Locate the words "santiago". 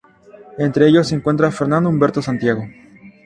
2.23-2.65